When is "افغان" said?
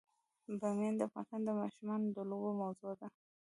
1.19-1.43